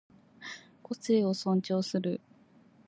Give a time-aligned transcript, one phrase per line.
[0.81, 2.19] 個性を尊重する